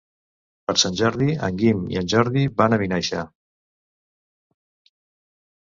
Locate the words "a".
2.77-2.83